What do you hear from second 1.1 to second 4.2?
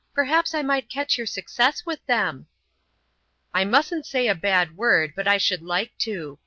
your success with them." "I mustn't